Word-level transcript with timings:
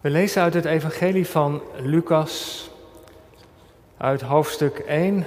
We 0.00 0.10
lezen 0.10 0.42
uit 0.42 0.54
het 0.54 0.64
Evangelie 0.64 1.26
van 1.26 1.62
Lucas, 1.76 2.70
uit 3.96 4.20
hoofdstuk 4.20 4.78
1, 4.78 5.24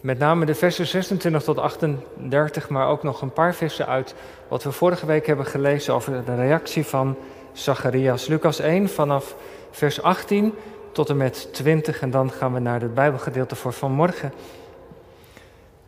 met 0.00 0.18
name 0.18 0.46
de 0.46 0.54
versen 0.54 0.86
26 0.86 1.42
tot 1.42 1.58
38, 1.58 2.68
maar 2.68 2.88
ook 2.88 3.02
nog 3.02 3.22
een 3.22 3.32
paar 3.32 3.54
versen 3.54 3.86
uit 3.86 4.14
wat 4.48 4.62
we 4.62 4.72
vorige 4.72 5.06
week 5.06 5.26
hebben 5.26 5.46
gelezen 5.46 5.94
over 5.94 6.24
de 6.24 6.34
reactie 6.34 6.86
van 6.86 7.16
Zacharias. 7.52 8.26
Lucas 8.26 8.58
1 8.58 8.88
vanaf 8.88 9.36
vers 9.70 10.02
18 10.02 10.54
tot 10.92 11.08
en 11.08 11.16
met 11.16 11.48
20 11.52 12.00
en 12.00 12.10
dan 12.10 12.30
gaan 12.30 12.52
we 12.52 12.60
naar 12.60 12.80
het 12.80 12.94
Bijbelgedeelte 12.94 13.54
voor 13.54 13.72
vanmorgen. 13.72 14.32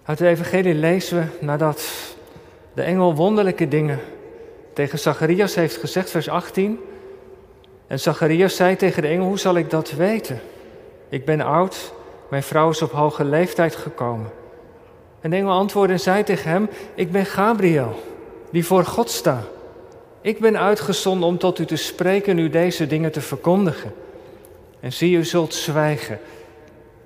Uit 0.05 0.19
de 0.19 0.29
Evangelie 0.29 0.75
lezen 0.75 1.19
we 1.19 1.45
nadat 1.45 1.85
de 2.75 2.83
engel 2.83 3.15
wonderlijke 3.15 3.69
dingen 3.69 4.01
tegen 4.73 4.99
Zacharias 4.99 5.55
heeft 5.55 5.77
gezegd, 5.77 6.11
vers 6.11 6.29
18. 6.29 6.81
En 7.93 8.01
Zacharias 8.01 8.57
zei 8.57 8.77
tegen 8.77 9.03
de 9.03 9.09
engel: 9.09 9.27
Hoe 9.27 9.39
zal 9.39 9.57
ik 9.57 9.71
dat 9.71 9.91
weten? 9.91 10.41
Ik 11.09 11.25
ben 11.25 11.41
oud, 11.41 11.93
mijn 12.31 12.43
vrouw 12.43 12.71
is 12.71 12.83
op 12.83 12.93
hoge 12.93 13.25
leeftijd 13.25 13.77
gekomen. 13.77 14.31
En 15.21 15.31
de 15.31 15.37
engel 15.37 15.53
antwoordde 15.53 15.93
en 15.93 16.01
zei 16.01 16.25
tegen 16.25 16.51
hem: 16.51 16.69
Ik 16.95 17.13
ben 17.13 17.27
Gabriel, 17.27 18.03
die 18.51 18.67
voor 18.67 18.85
God 18.85 19.11
sta. 19.11 19.45
Ik 20.21 20.41
ben 20.41 20.59
uitgezonden 20.59 21.29
om 21.29 21.39
tot 21.39 21.59
u 21.59 21.65
te 21.65 21.77
spreken 21.77 22.33
en 22.33 22.39
u 22.39 22.49
deze 22.49 22.87
dingen 22.87 23.13
te 23.13 23.21
verkondigen. 23.21 23.95
En 24.81 24.93
zie, 24.93 25.17
u 25.17 25.25
zult 25.25 25.55
zwijgen 25.55 26.19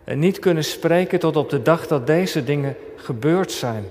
en 0.05 0.19
niet 0.19 0.39
kunnen 0.39 0.65
spreken 0.65 1.19
tot 1.19 1.37
op 1.37 1.51
de 1.51 1.63
dag 1.63 1.87
dat 1.87 2.07
deze 2.07 2.45
dingen 2.45 2.77
gebeurd 2.97 3.53
zijn, 3.53 3.85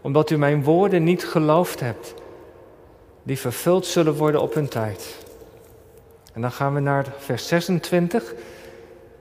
omdat 0.00 0.30
u 0.30 0.38
mijn 0.38 0.64
woorden 0.64 1.04
niet 1.04 1.24
geloofd 1.24 1.80
hebt, 1.80 2.14
die 3.22 3.38
vervuld 3.38 3.86
zullen 3.86 4.14
worden 4.14 4.40
op 4.40 4.54
hun 4.54 4.68
tijd. 4.68 5.21
En 6.32 6.40
dan 6.40 6.52
gaan 6.52 6.74
we 6.74 6.80
naar 6.80 7.06
vers 7.18 7.46
26. 7.46 8.34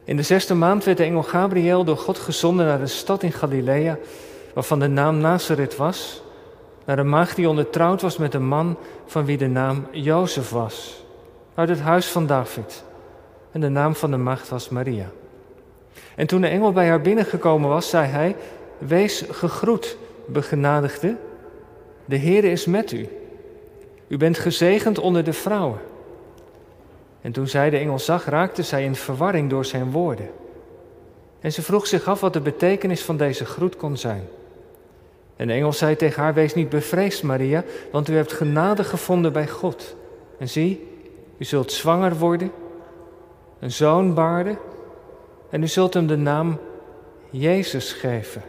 In 0.03 0.15
de 0.15 0.23
zesde 0.23 0.53
maand 0.53 0.83
werd 0.83 0.97
de 0.97 1.03
engel 1.03 1.23
Gabriel 1.23 1.83
door 1.83 1.97
God 1.97 2.17
gezonden 2.17 2.65
naar 2.65 2.79
de 2.79 2.87
stad 2.87 3.23
in 3.23 3.31
Galilea, 3.31 3.97
waarvan 4.53 4.79
de 4.79 4.87
naam 4.87 5.17
Nazareth 5.17 5.75
was, 5.75 6.23
naar 6.85 6.99
een 6.99 7.09
maagd 7.09 7.35
die 7.35 7.49
ondertrouwd 7.49 8.01
was 8.01 8.17
met 8.17 8.33
een 8.33 8.47
man 8.47 8.77
van 9.05 9.25
wie 9.25 9.37
de 9.37 9.47
naam 9.47 9.87
Jozef 9.91 10.49
was, 10.49 11.03
uit 11.55 11.69
het 11.69 11.79
huis 11.79 12.07
van 12.07 12.27
David. 12.27 12.83
En 13.51 13.61
de 13.61 13.69
naam 13.69 13.95
van 13.95 14.11
de 14.11 14.17
maagd 14.17 14.49
was 14.49 14.69
Maria. 14.69 15.09
En 16.15 16.27
toen 16.27 16.41
de 16.41 16.47
engel 16.47 16.71
bij 16.71 16.87
haar 16.87 17.01
binnengekomen 17.01 17.69
was, 17.69 17.89
zei 17.89 18.07
hij: 18.07 18.35
Wees 18.77 19.23
gegroet, 19.29 19.97
begenadigde. 20.25 21.15
De 22.05 22.17
Heere 22.17 22.51
is 22.51 22.65
met 22.65 22.91
u. 22.91 23.07
U 24.07 24.17
bent 24.17 24.37
gezegend 24.37 24.99
onder 24.99 25.23
de 25.23 25.33
vrouwen. 25.33 25.79
En 27.21 27.31
toen 27.31 27.47
zij 27.47 27.69
de 27.69 27.77
engel 27.77 27.99
zag, 27.99 28.25
raakte 28.25 28.63
zij 28.63 28.83
in 28.83 28.95
verwarring 28.95 29.49
door 29.49 29.65
zijn 29.65 29.91
woorden. 29.91 30.29
En 31.39 31.53
ze 31.53 31.61
vroeg 31.61 31.87
zich 31.87 32.07
af 32.07 32.19
wat 32.19 32.33
de 32.33 32.41
betekenis 32.41 33.03
van 33.03 33.17
deze 33.17 33.45
groet 33.45 33.75
kon 33.75 33.97
zijn. 33.97 34.27
En 35.35 35.47
de 35.47 35.53
engel 35.53 35.73
zei 35.73 35.95
tegen 35.95 36.23
haar: 36.23 36.33
Wees 36.33 36.53
niet 36.53 36.69
bevreesd, 36.69 37.23
Maria, 37.23 37.63
want 37.91 38.09
u 38.09 38.15
hebt 38.15 38.33
genade 38.33 38.83
gevonden 38.83 39.33
bij 39.33 39.47
God. 39.47 39.95
En 40.37 40.49
zie, 40.49 40.87
u 41.37 41.43
zult 41.43 41.71
zwanger 41.71 42.17
worden, 42.17 42.51
een 43.59 43.71
zoon 43.71 44.13
baarden, 44.13 44.57
en 45.49 45.63
u 45.63 45.67
zult 45.67 45.93
hem 45.93 46.07
de 46.07 46.17
naam 46.17 46.59
Jezus 47.29 47.93
geven. 47.93 48.41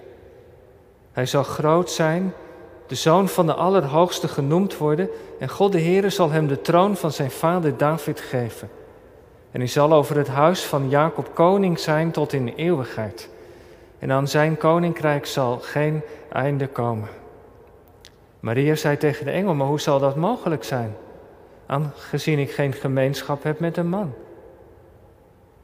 Hij 1.12 1.26
zal 1.26 1.42
groot 1.42 1.90
zijn, 1.90 2.32
de 2.92 2.98
zoon 2.98 3.28
van 3.28 3.46
de 3.46 3.54
Allerhoogste 3.54 4.28
genoemd 4.28 4.76
worden, 4.76 5.08
en 5.38 5.48
God 5.48 5.72
de 5.72 5.80
Heere 5.80 6.10
zal 6.10 6.30
hem 6.30 6.46
de 6.46 6.60
troon 6.60 6.96
van 6.96 7.12
zijn 7.12 7.30
vader 7.30 7.76
David 7.76 8.20
geven. 8.20 8.70
En 9.50 9.60
hij 9.60 9.68
zal 9.68 9.92
over 9.92 10.16
het 10.16 10.28
huis 10.28 10.64
van 10.64 10.88
Jacob 10.88 11.30
koning 11.34 11.78
zijn 11.78 12.10
tot 12.10 12.32
in 12.32 12.52
eeuwigheid. 12.56 13.28
En 13.98 14.12
aan 14.12 14.28
zijn 14.28 14.56
koninkrijk 14.56 15.26
zal 15.26 15.58
geen 15.58 16.02
einde 16.32 16.66
komen. 16.66 17.08
Maria 18.40 18.74
zei 18.74 18.96
tegen 18.96 19.24
de 19.24 19.30
engel, 19.30 19.54
maar 19.54 19.66
hoe 19.66 19.80
zal 19.80 19.98
dat 19.98 20.16
mogelijk 20.16 20.64
zijn? 20.64 20.94
Aangezien 21.66 22.38
ik 22.38 22.50
geen 22.50 22.72
gemeenschap 22.72 23.42
heb 23.42 23.60
met 23.60 23.76
een 23.76 23.88
man. 23.88 24.14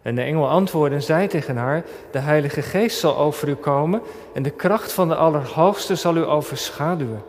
En 0.03 0.15
de 0.15 0.23
engel 0.23 0.49
antwoordde 0.49 0.97
en 0.97 1.03
zei 1.03 1.27
tegen 1.27 1.57
haar: 1.57 1.85
De 2.11 2.19
Heilige 2.19 2.63
Geest 2.63 2.99
zal 2.99 3.17
over 3.17 3.49
u 3.49 3.55
komen 3.55 4.03
en 4.33 4.43
de 4.43 4.51
kracht 4.51 4.93
van 4.93 5.09
de 5.09 5.15
Allerhoogste 5.15 5.95
zal 5.95 6.17
u 6.17 6.25
overschaduwen. 6.25 7.23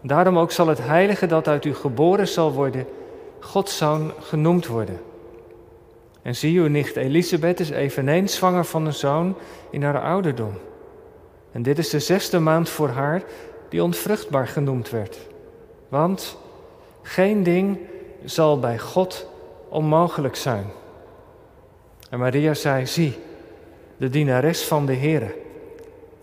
Daarom 0.00 0.38
ook 0.38 0.52
zal 0.52 0.66
het 0.66 0.86
Heilige 0.86 1.26
dat 1.26 1.48
uit 1.48 1.64
u 1.64 1.74
geboren 1.74 2.28
zal 2.28 2.52
worden, 2.52 2.86
Gods 3.40 3.76
zoon 3.76 4.12
genoemd 4.18 4.66
worden. 4.66 5.00
En 6.22 6.36
zie, 6.36 6.60
uw 6.60 6.68
nicht 6.68 6.96
Elisabeth 6.96 7.60
is 7.60 7.70
eveneens 7.70 8.34
zwanger 8.34 8.64
van 8.64 8.86
een 8.86 8.94
zoon 8.94 9.36
in 9.70 9.82
haar 9.82 10.02
ouderdom. 10.02 10.52
En 11.52 11.62
dit 11.62 11.78
is 11.78 11.90
de 11.90 12.00
zesde 12.00 12.38
maand 12.38 12.68
voor 12.68 12.88
haar 12.88 13.22
die 13.68 13.82
onvruchtbaar 13.82 14.48
genoemd 14.48 14.90
werd. 14.90 15.18
Want 15.88 16.36
geen 17.02 17.42
ding 17.42 17.78
zal 18.24 18.58
bij 18.58 18.78
God 18.78 19.26
onmogelijk 19.68 20.36
zijn. 20.36 20.66
En 22.10 22.18
Maria 22.18 22.54
zei, 22.54 22.86
zie, 22.86 23.18
de 23.96 24.08
dienares 24.08 24.62
van 24.64 24.86
de 24.86 24.94
Heere, 24.94 25.34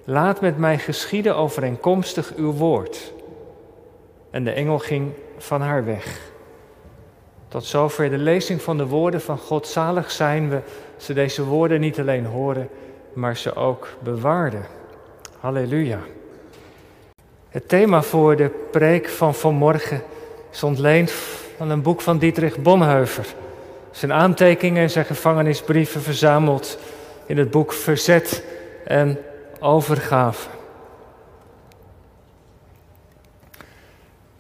laat 0.04 0.42
met 0.42 0.58
mij 0.58 0.78
geschieden 0.78 1.36
overeenkomstig 1.36 2.34
uw 2.36 2.52
woord. 2.52 3.14
En 4.30 4.44
de 4.44 4.52
engel 4.52 4.80
ging 4.80 5.12
van 5.38 5.62
haar 5.62 5.86
weg. 5.86 6.20
Tot 7.48 7.66
zover 7.66 8.10
de 8.10 8.18
lezing 8.18 8.62
van 8.62 8.78
de 8.78 8.88
woorden 8.88 9.22
van 9.22 9.38
God. 9.38 9.68
Zalig 9.68 10.12
zijn 10.12 10.50
we, 10.50 10.60
ze 10.98 11.14
deze 11.14 11.44
woorden 11.44 11.80
niet 11.80 12.00
alleen 12.00 12.26
horen, 12.26 12.70
maar 13.14 13.38
ze 13.38 13.56
ook 13.56 13.88
bewaarden. 14.00 14.66
Halleluja. 15.40 16.00
Het 17.50 17.70
thema 17.70 18.02
voor 18.02 18.36
de 18.36 18.50
preek 18.72 19.08
van 19.10 19.36
vanmorgen 19.36 20.02
is 20.52 20.64
ontleend 20.64 21.12
van 21.58 21.70
een 21.70 21.82
boek 21.82 22.02
van 22.02 22.18
Dietrich 22.18 22.62
Bonhoeffer. 22.62 23.36
Zijn 23.98 24.14
aantekeningen 24.14 24.82
en 24.82 24.90
zijn 24.90 25.06
gevangenisbrieven 25.06 26.02
verzameld 26.02 26.78
in 27.26 27.38
het 27.38 27.52
boek 27.52 27.74
Verzet 27.74 28.44
en 28.86 29.18
Overgave. 29.60 30.48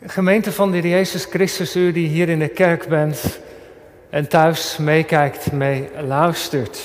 Gemeente 0.06 0.51
van 0.51 0.72
de 0.72 0.90
Jezus 0.90 1.25
Christus, 1.25 1.75
u 1.75 1.91
die 1.91 2.07
hier 2.07 2.29
in 2.29 2.40
de 2.40 2.47
kerk 2.47 2.88
bent 2.88 3.40
en 4.09 4.28
thuis 4.28 4.78
meekijkt, 4.78 5.51
mee 5.51 5.90
luistert. 6.07 6.79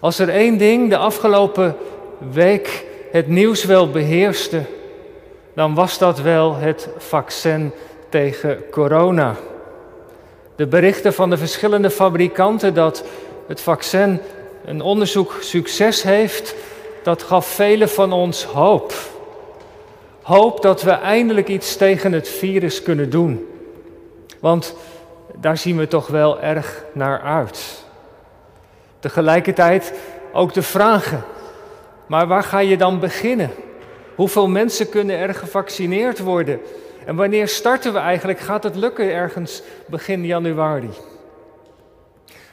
Als 0.00 0.18
er 0.18 0.28
één 0.28 0.58
ding 0.58 0.90
de 0.90 0.96
afgelopen 0.96 1.76
week 2.30 2.84
het 3.12 3.28
nieuws 3.28 3.64
wel 3.64 3.90
beheerste, 3.90 4.62
dan 5.54 5.74
was 5.74 5.98
dat 5.98 6.20
wel 6.20 6.54
het 6.56 6.88
vaccin 6.98 7.72
tegen 8.08 8.70
corona. 8.70 9.36
De 10.60 10.66
berichten 10.66 11.12
van 11.12 11.30
de 11.30 11.36
verschillende 11.36 11.90
fabrikanten 11.90 12.74
dat 12.74 13.04
het 13.46 13.60
vaccin 13.60 14.20
een 14.64 14.80
onderzoek 14.82 15.36
succes 15.40 16.02
heeft, 16.02 16.54
dat 17.02 17.22
gaf 17.22 17.46
velen 17.46 17.88
van 17.88 18.12
ons 18.12 18.44
hoop. 18.44 18.94
Hoop 20.22 20.62
dat 20.62 20.82
we 20.82 20.90
eindelijk 20.90 21.48
iets 21.48 21.76
tegen 21.76 22.12
het 22.12 22.28
virus 22.28 22.82
kunnen 22.82 23.10
doen. 23.10 23.46
Want 24.40 24.76
daar 25.34 25.58
zien 25.58 25.76
we 25.76 25.86
toch 25.86 26.06
wel 26.06 26.40
erg 26.40 26.84
naar 26.92 27.20
uit. 27.20 27.84
Tegelijkertijd 28.98 29.92
ook 30.32 30.54
de 30.54 30.62
vragen. 30.62 31.24
Maar 32.06 32.26
waar 32.26 32.44
ga 32.44 32.58
je 32.58 32.76
dan 32.76 32.98
beginnen? 32.98 33.50
Hoeveel 34.14 34.48
mensen 34.48 34.88
kunnen 34.88 35.16
er 35.16 35.34
gevaccineerd 35.34 36.18
worden? 36.18 36.60
En 37.10 37.16
wanneer 37.16 37.48
starten 37.48 37.92
we 37.92 37.98
eigenlijk? 37.98 38.38
Gaat 38.38 38.62
het 38.62 38.76
lukken 38.76 39.12
ergens 39.12 39.62
begin 39.86 40.26
januari? 40.26 40.90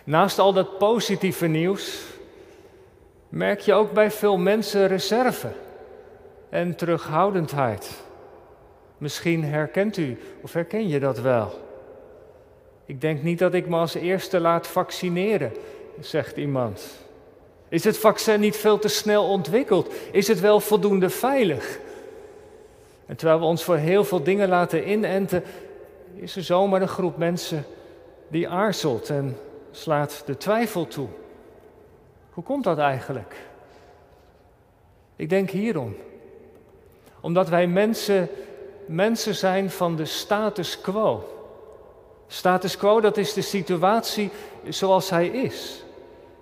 Naast 0.04 0.39
al 0.39 0.54
dat 0.54 0.77
positieve 0.77 1.48
nieuws 1.48 2.04
merk 3.30 3.59
je 3.59 3.74
ook 3.74 3.92
bij 3.92 4.12
veel 4.12 4.38
mensen 4.38 4.88
reserve 4.88 5.48
en 6.50 6.75
terughoudendheid. 6.75 8.01
Misschien 8.98 9.44
herkent 9.44 9.98
u 9.98 10.18
of 10.42 10.54
herken 10.54 10.88
je 10.88 11.00
dat 11.00 11.19
wel. 11.19 11.62
Ik 12.86 13.01
denk 13.01 13.24
niet 13.24 13.39
dat 13.39 13.53
ik 13.53 13.68
me 13.68 13.77
als 13.77 13.95
eerste 13.95 14.39
laat 14.39 14.68
vaccineren, 14.68 15.51
zegt 16.00 16.38
iemand. 16.38 16.83
Is 17.69 17.83
het 17.83 17.98
vaccin 17.98 18.39
niet 18.39 18.56
veel 18.56 18.80
te 18.80 18.88
snel 18.88 19.30
ontwikkeld? 19.30 19.94
Is 20.12 20.27
het 20.27 20.39
wel 20.39 20.60
voldoende 20.60 21.10
veilig? 21.10 21.80
En 23.07 23.15
terwijl 23.15 23.39
we 23.39 23.45
ons 23.45 23.63
voor 23.63 23.75
heel 23.75 24.04
veel 24.04 24.24
dingen 24.24 24.50
laten 24.50 24.92
inenten, 24.92 25.44
is 26.15 26.36
er 26.36 26.44
zomaar 26.44 26.81
een 26.81 26.88
groep 26.88 27.18
mensen 27.18 27.65
die 28.27 28.50
aarzelt 28.50 29.09
en 29.09 29.38
slaat 29.71 30.24
de 30.25 30.38
twijfel 30.38 30.88
toe. 30.88 31.07
Hoe 32.30 32.44
komt 32.44 32.63
dat 32.63 32.77
eigenlijk? 32.77 33.36
Ik 35.15 35.30
denk 35.30 35.50
hierom. 35.50 35.95
Omdat 37.21 37.50
wij 37.50 37.68
mensen, 37.68 38.30
mensen 38.86 39.36
zijn 39.36 39.69
van 39.69 39.95
de 39.95 40.06
status 40.06 40.81
quo. 40.81 41.24
Status 42.27 42.77
quo, 42.77 43.01
dat 43.01 43.18
is 43.18 43.33
de 43.33 43.42
situatie 43.42 44.30
zoals 44.69 45.10
hij 45.10 45.27
is. 45.27 45.83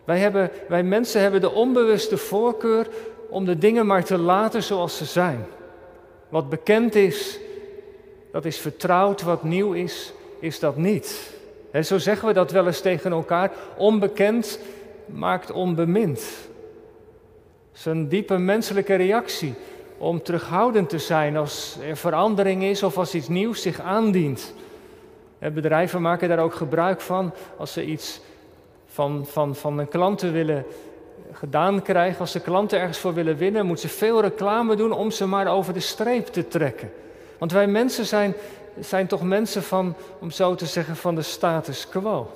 Wij, 0.04 0.20
hebben, 0.20 0.52
wij 0.68 0.84
mensen 0.84 1.22
hebben 1.22 1.42
de 1.42 1.52
onbewuste 1.52 2.18
voorkeur 2.18 2.88
om 3.30 3.46
de 3.46 3.58
dingen 3.58 3.86
maar 3.86 4.04
te 4.04 4.18
laten 4.18 4.64
zoals 4.64 4.98
ze 4.98 5.06
zijn. 5.06 5.46
Wat 6.36 6.50
bekend 6.50 6.96
is, 6.96 7.40
dat 8.32 8.46
is 8.46 8.58
vertrouwd. 8.58 9.22
Wat 9.22 9.44
nieuw 9.44 9.74
is, 9.74 10.14
is 10.40 10.60
dat 10.60 10.78
niet. 10.78 11.34
En 11.72 11.86
zo 11.86 11.98
zeggen 11.98 12.28
we 12.28 12.34
dat 12.34 12.52
wel 12.52 12.66
eens 12.66 12.82
tegen 12.82 13.12
elkaar. 13.12 13.52
Onbekend 13.78 14.60
maakt 15.06 15.52
onbemind. 15.52 16.20
Dat 16.20 17.80
is 17.80 17.86
een 17.86 18.10
diepe 18.10 18.38
menselijke 18.38 18.96
reactie 18.96 19.54
om 19.98 20.24
terughoudend 20.24 20.90
te 20.90 21.00
zijn 21.00 21.38
als 21.38 21.78
er 21.88 21.98
verandering 21.98 22.64
is 22.64 22.84
of 22.84 22.98
als 22.98 23.16
iets 23.16 23.28
nieuws 23.28 23.62
zich 23.62 23.80
aandient. 23.80 24.54
Bedrijven 25.40 26.02
maken 26.02 26.30
daar 26.30 26.40
ook 26.40 26.56
gebruik 26.56 27.02
van 27.02 27.34
als 27.58 27.74
ze 27.74 27.86
iets 27.86 28.22
van, 28.86 29.26
van, 29.26 29.56
van 29.56 29.78
een 29.78 29.88
klanten 29.88 30.34
willen 30.34 30.66
gedaan 31.32 31.82
krijgen. 31.82 32.20
Als 32.20 32.32
de 32.32 32.40
klanten 32.40 32.80
ergens 32.80 32.98
voor 32.98 33.14
willen 33.14 33.38
winnen, 33.38 33.66
moeten 33.66 33.90
ze 33.90 33.96
veel 33.96 34.22
reclame 34.22 34.76
doen 34.76 34.92
om 34.92 35.12
ze 35.12 35.26
maar 35.26 35.48
over 35.48 35.74
de 35.74 35.80
streep 35.80 36.28
te 36.28 36.48
trekken. 36.48 36.92
Want 37.38 37.52
wij 37.52 37.68
mensen 37.68 38.06
zijn, 38.06 38.34
zijn 38.80 39.08
toch 39.08 39.22
mensen 39.22 39.64
van, 39.64 39.96
om 40.20 40.32
zo 40.32 40.56
te 40.56 40.66
zeggen, 40.66 40.96
van 40.96 41.16
de 41.16 41.22
status 41.22 41.90
quo. 41.90 42.32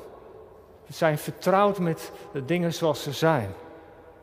We 0.87 0.93
zijn 0.93 1.17
vertrouwd 1.17 1.79
met 1.79 2.11
de 2.33 2.45
dingen 2.45 2.73
zoals 2.73 3.03
ze 3.03 3.11
zijn. 3.11 3.53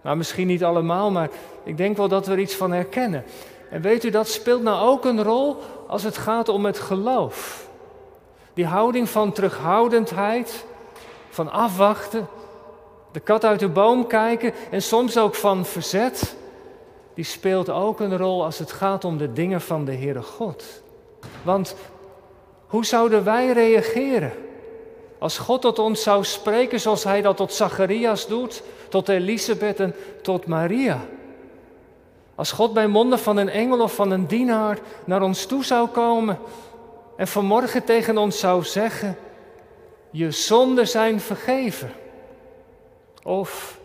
Nou, 0.02 0.16
misschien 0.16 0.46
niet 0.46 0.64
allemaal, 0.64 1.10
maar 1.10 1.28
ik 1.64 1.76
denk 1.76 1.96
wel 1.96 2.08
dat 2.08 2.26
we 2.26 2.32
er 2.32 2.38
iets 2.38 2.54
van 2.54 2.72
herkennen. 2.72 3.24
En 3.70 3.80
weet 3.80 4.04
u, 4.04 4.10
dat 4.10 4.28
speelt 4.28 4.62
nou 4.62 4.88
ook 4.88 5.04
een 5.04 5.22
rol 5.22 5.56
als 5.86 6.02
het 6.02 6.16
gaat 6.16 6.48
om 6.48 6.64
het 6.64 6.78
geloof. 6.78 7.68
Die 8.54 8.66
houding 8.66 9.08
van 9.08 9.32
terughoudendheid, 9.32 10.64
van 11.28 11.52
afwachten, 11.52 12.28
de 13.16 13.22
kat 13.22 13.44
uit 13.44 13.60
de 13.60 13.68
boom 13.68 14.06
kijken 14.06 14.52
en 14.70 14.82
soms 14.82 15.18
ook 15.18 15.34
van 15.34 15.64
verzet, 15.64 16.36
die 17.14 17.24
speelt 17.24 17.70
ook 17.70 18.00
een 18.00 18.16
rol 18.16 18.44
als 18.44 18.58
het 18.58 18.72
gaat 18.72 19.04
om 19.04 19.18
de 19.18 19.32
dingen 19.32 19.60
van 19.60 19.84
de 19.84 19.94
Heere 19.94 20.22
God. 20.22 20.64
Want 21.42 21.74
hoe 22.66 22.84
zouden 22.84 23.24
wij 23.24 23.52
reageren 23.52 24.32
als 25.18 25.38
God 25.38 25.60
tot 25.60 25.78
ons 25.78 26.02
zou 26.02 26.24
spreken 26.24 26.80
zoals 26.80 27.04
Hij 27.04 27.22
dat 27.22 27.36
tot 27.36 27.52
Zacharias 27.52 28.26
doet, 28.26 28.62
tot 28.88 29.08
Elisabeth 29.08 29.80
en 29.80 29.94
tot 30.22 30.46
Maria? 30.46 31.00
Als 32.34 32.52
God 32.52 32.72
bij 32.72 32.86
monden 32.86 33.18
van 33.18 33.36
een 33.36 33.50
engel 33.50 33.80
of 33.80 33.94
van 33.94 34.10
een 34.10 34.26
dienaar 34.26 34.78
naar 35.04 35.22
ons 35.22 35.46
toe 35.46 35.64
zou 35.64 35.88
komen 35.88 36.38
en 37.16 37.28
vanmorgen 37.28 37.84
tegen 37.84 38.18
ons 38.18 38.38
zou 38.38 38.64
zeggen: 38.64 39.16
Je 40.10 40.30
zonden 40.30 40.88
zijn 40.88 41.20
vergeven. 41.20 42.04
Of 43.26 43.80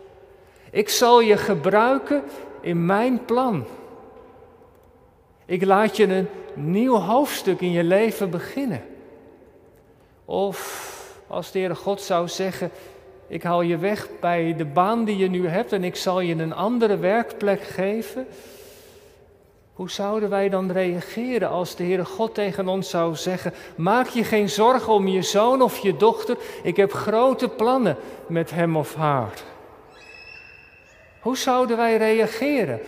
ik 0.70 0.88
zal 0.88 1.20
je 1.20 1.36
gebruiken 1.36 2.22
in 2.60 2.86
mijn 2.86 3.24
plan. 3.24 3.64
Ik 5.44 5.64
laat 5.64 5.96
je 5.96 6.06
een 6.06 6.28
nieuw 6.54 6.96
hoofdstuk 6.96 7.60
in 7.60 7.70
je 7.70 7.84
leven 7.84 8.30
beginnen. 8.30 8.84
Of 10.24 11.20
als 11.26 11.50
de 11.50 11.58
Heere 11.58 11.74
God 11.74 12.00
zou 12.00 12.28
zeggen, 12.28 12.70
ik 13.26 13.42
haal 13.42 13.62
je 13.62 13.76
weg 13.76 14.08
bij 14.20 14.54
de 14.56 14.64
baan 14.64 15.04
die 15.04 15.16
je 15.16 15.30
nu 15.30 15.48
hebt 15.48 15.72
en 15.72 15.84
ik 15.84 15.96
zal 15.96 16.20
je 16.20 16.34
een 16.34 16.54
andere 16.54 16.96
werkplek 16.96 17.62
geven. 17.62 18.26
Hoe 19.72 19.90
zouden 19.90 20.28
wij 20.28 20.48
dan 20.48 20.72
reageren 20.72 21.48
als 21.48 21.76
de 21.76 21.84
Heere 21.84 22.04
God 22.04 22.34
tegen 22.34 22.68
ons 22.68 22.90
zou 22.90 23.14
zeggen: 23.16 23.52
Maak 23.76 24.06
je 24.06 24.24
geen 24.24 24.48
zorgen 24.48 24.92
om 24.92 25.08
je 25.08 25.22
zoon 25.22 25.62
of 25.62 25.78
je 25.78 25.96
dochter, 25.96 26.36
ik 26.62 26.76
heb 26.76 26.92
grote 26.92 27.48
plannen 27.48 27.96
met 28.26 28.50
hem 28.50 28.76
of 28.76 28.94
haar. 28.94 29.32
Hoe 31.20 31.36
zouden 31.36 31.76
wij 31.76 31.96
reageren 31.96 32.80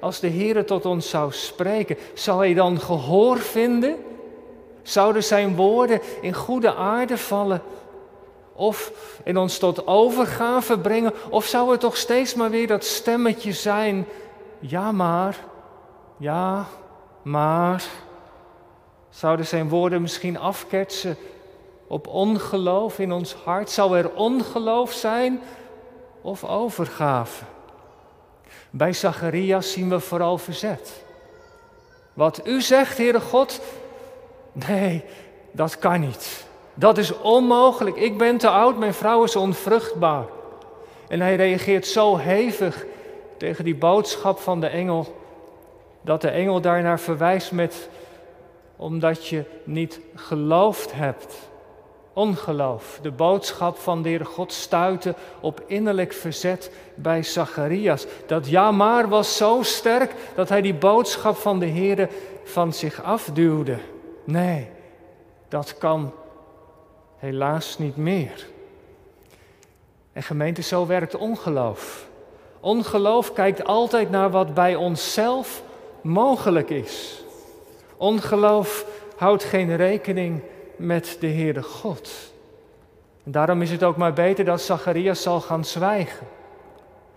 als 0.00 0.20
de 0.20 0.30
Heere 0.30 0.64
tot 0.64 0.86
ons 0.86 1.08
zou 1.08 1.32
spreken? 1.32 1.96
Zou 2.14 2.38
hij 2.38 2.54
dan 2.54 2.80
gehoor 2.80 3.38
vinden? 3.38 3.96
Zouden 4.82 5.24
zijn 5.24 5.56
woorden 5.56 6.00
in 6.20 6.34
goede 6.34 6.74
aarde 6.74 7.18
vallen? 7.18 7.62
Of 8.52 8.92
in 9.24 9.36
ons 9.36 9.58
tot 9.58 9.86
overgave 9.86 10.78
brengen? 10.78 11.12
Of 11.30 11.44
zou 11.44 11.70
het 11.70 11.80
toch 11.80 11.96
steeds 11.96 12.34
maar 12.34 12.50
weer 12.50 12.66
dat 12.66 12.84
stemmetje 12.84 13.52
zijn? 13.52 14.06
Ja, 14.58 14.92
maar. 14.92 15.49
Ja, 16.20 16.66
maar. 17.22 17.84
Zouden 19.08 19.46
zijn 19.46 19.68
woorden 19.68 20.00
misschien 20.00 20.38
afketsen 20.38 21.16
op 21.86 22.06
ongeloof 22.06 22.98
in 22.98 23.12
ons 23.12 23.34
hart? 23.34 23.70
Zou 23.70 23.98
er 23.98 24.14
ongeloof 24.14 24.92
zijn 24.92 25.40
of 26.20 26.44
overgave? 26.44 27.44
Bij 28.70 28.92
Zacharias 28.92 29.72
zien 29.72 29.88
we 29.88 30.00
vooral 30.00 30.38
verzet. 30.38 31.04
Wat 32.12 32.46
u 32.46 32.60
zegt, 32.60 32.96
Heere 32.96 33.20
God, 33.20 33.60
nee, 34.52 35.04
dat 35.52 35.78
kan 35.78 36.00
niet. 36.00 36.46
Dat 36.74 36.98
is 36.98 37.18
onmogelijk. 37.18 37.96
Ik 37.96 38.18
ben 38.18 38.38
te 38.38 38.48
oud, 38.48 38.78
mijn 38.78 38.94
vrouw 38.94 39.24
is 39.24 39.36
onvruchtbaar. 39.36 40.26
En 41.08 41.20
hij 41.20 41.36
reageert 41.36 41.86
zo 41.86 42.16
hevig 42.16 42.84
tegen 43.36 43.64
die 43.64 43.76
boodschap 43.76 44.38
van 44.38 44.60
de 44.60 44.66
engel, 44.66 45.19
dat 46.02 46.20
de 46.20 46.28
engel 46.28 46.60
daarnaar 46.60 47.00
verwijst 47.00 47.52
met, 47.52 47.88
omdat 48.76 49.26
je 49.26 49.44
niet 49.64 50.00
geloofd 50.14 50.92
hebt. 50.92 51.48
Ongeloof, 52.12 52.98
de 53.02 53.10
boodschap 53.10 53.76
van 53.76 54.02
de 54.02 54.08
Heer 54.08 54.26
God 54.26 54.52
stuitte 54.52 55.14
op 55.40 55.62
innerlijk 55.66 56.12
verzet 56.12 56.72
bij 56.94 57.22
Zacharias. 57.22 58.06
Dat 58.26 58.48
ja 58.48 58.70
maar 58.70 59.08
was 59.08 59.36
zo 59.36 59.62
sterk 59.62 60.14
dat 60.34 60.48
hij 60.48 60.60
die 60.60 60.74
boodschap 60.74 61.36
van 61.36 61.58
de 61.58 61.66
Heer 61.66 62.08
van 62.44 62.72
zich 62.72 63.02
afduwde. 63.02 63.78
Nee, 64.24 64.68
dat 65.48 65.78
kan 65.78 66.12
helaas 67.16 67.78
niet 67.78 67.96
meer. 67.96 68.46
En 70.12 70.22
gemeente, 70.22 70.62
zo 70.62 70.86
werkt 70.86 71.16
ongeloof. 71.16 72.08
Ongeloof 72.60 73.32
kijkt 73.32 73.64
altijd 73.64 74.10
naar 74.10 74.30
wat 74.30 74.54
bij 74.54 74.74
onszelf 74.74 75.62
mogelijk 76.02 76.70
is. 76.70 77.24
Ongeloof 77.96 78.86
houdt 79.16 79.44
geen 79.44 79.76
rekening 79.76 80.42
met 80.76 81.16
de 81.20 81.26
Heere 81.26 81.62
God. 81.62 82.10
En 83.24 83.30
daarom 83.30 83.62
is 83.62 83.70
het 83.70 83.84
ook 83.84 83.96
maar 83.96 84.12
beter 84.12 84.44
dat 84.44 84.60
Zacharias 84.60 85.22
zal 85.22 85.40
gaan 85.40 85.64
zwijgen. 85.64 86.26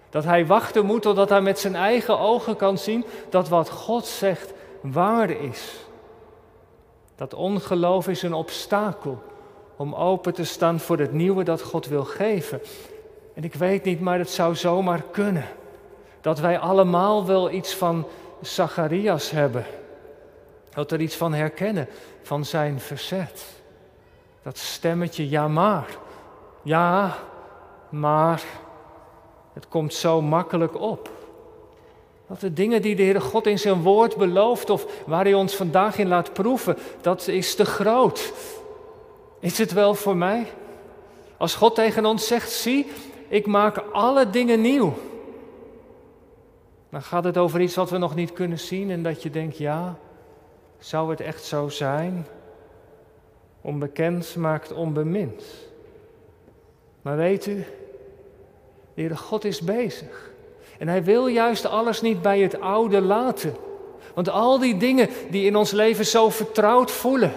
Dat 0.10 0.24
hij 0.24 0.46
wachten 0.46 0.86
moet 0.86 1.02
totdat 1.02 1.30
hij 1.30 1.42
met 1.42 1.60
zijn 1.60 1.76
eigen 1.76 2.20
ogen 2.20 2.56
kan 2.56 2.78
zien 2.78 3.06
dat 3.30 3.50
wat 3.50 3.70
God 3.70 4.06
zegt 4.06 4.54
waar 4.82 5.30
is. 5.30 5.86
Dat 7.16 7.34
ongeloof 7.34 8.08
is 8.08 8.22
een 8.22 8.34
obstakel 8.34 9.22
om 9.76 9.96
open 9.96 10.34
te 10.34 10.44
staan 10.44 10.80
voor 10.80 10.98
het 10.98 11.14
nieuwe 11.14 11.44
dat 11.44 11.62
God 11.62 11.88
wil 11.88 12.04
geven. 12.04 12.62
En 13.34 13.44
ik 13.44 13.54
weet 13.54 13.84
niet, 13.84 14.00
maar 14.00 14.18
het 14.18 14.30
zou 14.30 14.56
zomaar 14.56 15.04
kunnen. 15.12 15.46
Dat 16.22 16.40
wij 16.40 16.60
allemaal 16.60 17.26
wel 17.26 17.52
iets 17.52 17.76
van 17.76 18.06
Zacharias 18.46 19.32
hebben. 19.32 19.66
Dat 20.74 20.92
er 20.92 21.02
iets 21.02 21.16
van 21.16 21.34
herkennen 21.34 21.88
van 22.22 22.46
zijn 22.46 22.80
verzet. 22.80 23.46
Dat 24.42 24.58
stemmetje, 24.58 25.30
ja 25.30 25.48
maar. 25.48 25.98
Ja, 26.62 27.16
maar. 27.90 28.44
Het 29.54 29.68
komt 29.68 29.94
zo 29.94 30.22
makkelijk 30.22 30.80
op. 30.80 31.10
Dat 32.28 32.40
de 32.40 32.54
dingen 32.54 32.82
die 32.82 32.96
de 32.96 33.04
Heere 33.04 33.20
God 33.20 33.48
in 33.48 33.60
zijn 33.60 33.82
woord 33.82 34.16
belooft 34.16 34.70
of 34.70 34.86
waar 35.06 35.24
hij 35.24 35.34
ons 35.34 35.56
vandaag 35.56 35.98
in 35.98 36.08
laat 36.08 36.34
proeven, 36.34 36.78
dat 37.02 37.28
is 37.28 37.56
te 37.56 37.66
groot. 37.66 38.34
Is 39.40 39.58
het 39.58 39.72
wel 39.72 39.96
voor 39.96 40.18
mij? 40.18 40.48
Als 41.38 41.56
God 41.56 41.76
tegen 41.76 42.06
ons 42.06 42.28
zegt, 42.28 42.52
zie, 42.52 42.92
ik 43.28 43.46
maak 43.46 43.78
alle 43.92 44.30
dingen 44.30 44.62
nieuw. 44.62 44.94
Dan 46.94 47.02
gaat 47.02 47.24
het 47.24 47.38
over 47.38 47.62
iets 47.62 47.76
wat 47.76 47.90
we 47.90 47.98
nog 47.98 48.16
niet 48.16 48.34
kunnen 48.34 48.60
zien 48.60 48.92
en 48.92 49.04
dat 49.04 49.24
je 49.24 49.30
denkt, 49.30 49.58
ja, 49.58 49.96
zou 50.80 51.10
het 51.10 51.22
echt 51.22 51.44
zo 51.44 51.70
zijn? 51.70 52.28
Onbekend 53.62 54.36
maakt 54.36 54.74
onbemind. 54.74 55.44
Maar 57.02 57.18
weet 57.18 57.46
u, 57.46 57.56
de 57.56 57.66
Heere 59.02 59.18
God 59.18 59.46
is 59.46 59.62
bezig. 59.62 60.32
En 60.80 60.88
Hij 60.88 61.04
wil 61.04 61.28
juist 61.28 61.66
alles 61.66 62.02
niet 62.02 62.22
bij 62.22 62.40
het 62.40 62.62
oude 62.62 63.02
laten. 63.02 63.56
Want 64.14 64.30
al 64.30 64.60
die 64.60 64.78
dingen 64.78 65.10
die 65.30 65.46
in 65.46 65.56
ons 65.56 65.72
leven 65.72 66.06
zo 66.06 66.30
vertrouwd 66.30 66.92
voelen, 66.92 67.32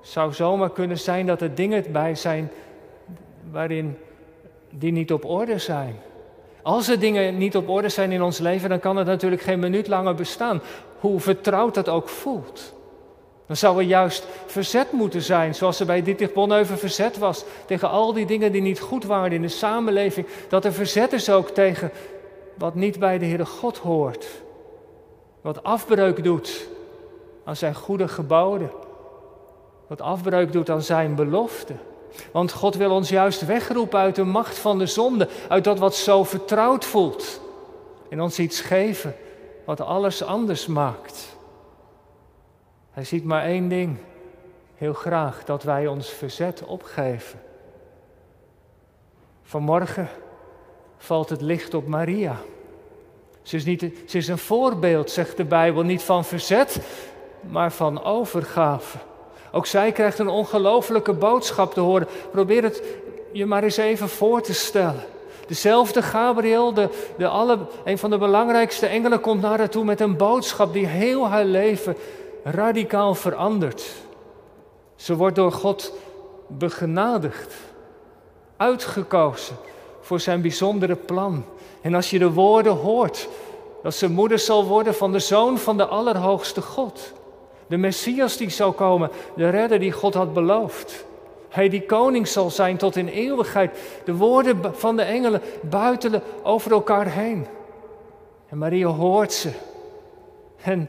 zou 0.00 0.32
zomaar 0.32 0.70
kunnen 0.70 0.98
zijn 0.98 1.26
dat 1.26 1.40
er 1.40 1.54
dingen 1.54 1.92
bij 1.92 2.14
zijn 2.14 2.50
waarin 3.50 3.98
die 4.70 4.92
niet 4.92 5.12
op 5.12 5.24
orde 5.24 5.58
zijn. 5.58 5.96
Als 6.62 6.88
er 6.88 6.98
dingen 6.98 7.38
niet 7.38 7.56
op 7.56 7.68
orde 7.68 7.88
zijn 7.88 8.12
in 8.12 8.22
ons 8.22 8.38
leven, 8.38 8.68
dan 8.68 8.80
kan 8.80 8.96
het 8.96 9.06
natuurlijk 9.06 9.42
geen 9.42 9.58
minuut 9.58 9.88
langer 9.88 10.14
bestaan, 10.14 10.62
hoe 10.98 11.20
vertrouwd 11.20 11.74
dat 11.74 11.88
ook 11.88 12.08
voelt. 12.08 12.72
Dan 13.46 13.58
zou 13.58 13.78
er 13.78 13.84
juist 13.84 14.26
verzet 14.46 14.92
moeten 14.92 15.22
zijn, 15.22 15.54
zoals 15.54 15.80
er 15.80 15.86
bij 15.86 16.02
Dietrich 16.02 16.32
Bonhoeffer 16.32 16.78
verzet 16.78 17.18
was 17.18 17.44
tegen 17.66 17.90
al 17.90 18.12
die 18.12 18.26
dingen 18.26 18.52
die 18.52 18.62
niet 18.62 18.80
goed 18.80 19.04
waren 19.04 19.32
in 19.32 19.42
de 19.42 19.48
samenleving. 19.48 20.26
Dat 20.48 20.64
er 20.64 20.72
verzet 20.72 21.12
is 21.12 21.30
ook 21.30 21.48
tegen 21.48 21.90
wat 22.54 22.74
niet 22.74 22.98
bij 22.98 23.18
de 23.18 23.26
Heere 23.26 23.46
God 23.46 23.78
hoort. 23.78 24.26
Wat 25.40 25.62
afbreuk 25.62 26.24
doet 26.24 26.68
aan 27.44 27.56
zijn 27.56 27.74
goede 27.74 28.08
geboden. 28.08 28.70
Wat 29.86 30.00
afbreuk 30.00 30.52
doet 30.52 30.70
aan 30.70 30.82
zijn 30.82 31.14
belofte. 31.14 31.74
Want 32.32 32.52
God 32.52 32.74
wil 32.74 32.90
ons 32.90 33.08
juist 33.08 33.46
wegroepen 33.46 33.98
uit 33.98 34.14
de 34.14 34.24
macht 34.24 34.58
van 34.58 34.78
de 34.78 34.86
zonde, 34.86 35.28
uit 35.48 35.64
dat 35.64 35.78
wat 35.78 35.94
zo 35.94 36.24
vertrouwd 36.24 36.84
voelt. 36.84 37.40
En 38.08 38.20
ons 38.20 38.38
iets 38.38 38.60
geven 38.60 39.16
wat 39.64 39.80
alles 39.80 40.22
anders 40.22 40.66
maakt. 40.66 41.36
Hij 42.90 43.04
ziet 43.04 43.24
maar 43.24 43.44
één 43.44 43.68
ding, 43.68 43.96
heel 44.74 44.94
graag, 44.94 45.44
dat 45.44 45.62
wij 45.62 45.86
ons 45.86 46.08
verzet 46.08 46.62
opgeven. 46.64 47.40
Vanmorgen 49.42 50.08
valt 50.96 51.28
het 51.28 51.40
licht 51.40 51.74
op 51.74 51.86
Maria. 51.86 52.36
Ze 53.42 53.56
is, 53.56 53.64
niet, 53.64 53.80
ze 54.06 54.16
is 54.16 54.28
een 54.28 54.38
voorbeeld, 54.38 55.10
zegt 55.10 55.36
de 55.36 55.44
Bijbel, 55.44 55.82
niet 55.82 56.02
van 56.02 56.24
verzet, 56.24 56.80
maar 57.40 57.72
van 57.72 58.04
overgave. 58.04 58.98
Ook 59.52 59.66
zij 59.66 59.92
krijgt 59.92 60.18
een 60.18 60.28
ongelofelijke 60.28 61.12
boodschap 61.12 61.74
te 61.74 61.80
horen. 61.80 62.08
Probeer 62.30 62.62
het 62.62 62.82
je 63.32 63.46
maar 63.46 63.62
eens 63.62 63.76
even 63.76 64.08
voor 64.08 64.40
te 64.42 64.54
stellen. 64.54 65.04
Dezelfde 65.46 66.02
Gabriel, 66.02 66.74
de, 66.74 66.88
de 67.16 67.58
een 67.84 67.98
van 67.98 68.10
de 68.10 68.18
belangrijkste 68.18 68.86
engelen, 68.86 69.20
komt 69.20 69.40
naar 69.42 69.58
haar 69.58 69.68
toe 69.68 69.84
met 69.84 70.00
een 70.00 70.16
boodschap 70.16 70.72
die 70.72 70.86
heel 70.86 71.28
haar 71.28 71.44
leven 71.44 71.96
radicaal 72.44 73.14
verandert. 73.14 73.84
Ze 74.96 75.16
wordt 75.16 75.36
door 75.36 75.52
God 75.52 75.92
begenadigd, 76.46 77.54
uitgekozen 78.56 79.56
voor 80.00 80.20
zijn 80.20 80.40
bijzondere 80.40 80.96
plan. 80.96 81.44
En 81.80 81.94
als 81.94 82.10
je 82.10 82.18
de 82.18 82.32
woorden 82.32 82.76
hoort, 82.76 83.28
dat 83.82 83.94
ze 83.94 84.10
moeder 84.10 84.38
zal 84.38 84.64
worden 84.64 84.94
van 84.94 85.12
de 85.12 85.18
zoon 85.18 85.58
van 85.58 85.76
de 85.76 85.86
Allerhoogste 85.86 86.62
God. 86.62 87.12
De 87.70 87.76
Messias 87.76 88.36
die 88.36 88.50
zou 88.50 88.72
komen, 88.72 89.10
de 89.36 89.48
redder 89.48 89.78
die 89.78 89.92
God 89.92 90.14
had 90.14 90.32
beloofd. 90.32 91.04
Hij 91.48 91.68
die 91.68 91.82
koning 91.82 92.28
zal 92.28 92.50
zijn 92.50 92.76
tot 92.76 92.96
in 92.96 93.08
eeuwigheid. 93.08 93.78
De 94.04 94.14
woorden 94.14 94.74
van 94.74 94.96
de 94.96 95.02
engelen 95.02 95.40
buitelen 95.62 96.22
over 96.42 96.72
elkaar 96.72 97.06
heen. 97.06 97.46
En 98.48 98.58
Maria 98.58 98.86
hoort 98.86 99.32
ze. 99.32 99.50
En 100.62 100.88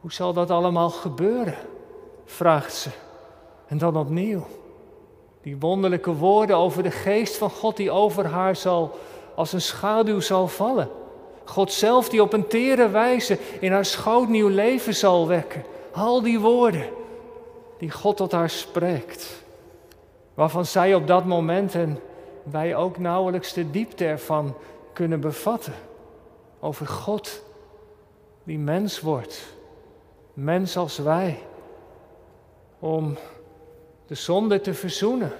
hoe 0.00 0.12
zal 0.12 0.32
dat 0.32 0.50
allemaal 0.50 0.90
gebeuren? 0.90 1.56
vraagt 2.24 2.74
ze. 2.74 2.90
En 3.66 3.78
dan 3.78 3.96
opnieuw. 3.96 4.46
Die 5.42 5.58
wonderlijke 5.58 6.14
woorden 6.14 6.56
over 6.56 6.82
de 6.82 6.90
geest 6.90 7.36
van 7.36 7.50
God 7.50 7.76
die 7.76 7.90
over 7.90 8.26
haar 8.26 8.56
zal 8.56 8.98
als 9.34 9.52
een 9.52 9.60
schaduw 9.60 10.20
zal 10.20 10.48
vallen. 10.48 10.88
God 11.50 11.72
zelf 11.72 12.08
die 12.08 12.22
op 12.22 12.32
een 12.32 12.46
tere 12.46 12.88
wijze 12.88 13.38
in 13.60 13.72
haar 13.72 13.84
schoot 13.84 14.28
nieuw 14.28 14.48
leven 14.48 14.94
zal 14.94 15.28
wekken. 15.28 15.64
Al 15.92 16.22
die 16.22 16.40
woorden 16.40 16.88
die 17.78 17.90
God 17.90 18.16
tot 18.16 18.32
haar 18.32 18.50
spreekt. 18.50 19.42
Waarvan 20.34 20.66
zij 20.66 20.94
op 20.94 21.06
dat 21.06 21.24
moment 21.24 21.74
en 21.74 22.00
wij 22.42 22.76
ook 22.76 22.98
nauwelijks 22.98 23.52
de 23.52 23.70
diepte 23.70 24.04
ervan 24.04 24.56
kunnen 24.92 25.20
bevatten. 25.20 25.74
Over 26.60 26.86
God 26.86 27.42
die 28.44 28.58
mens 28.58 29.00
wordt. 29.00 29.54
Mens 30.34 30.76
als 30.76 30.98
wij. 30.98 31.38
Om 32.78 33.16
de 34.06 34.14
zonde 34.14 34.60
te 34.60 34.74
verzoenen 34.74 35.32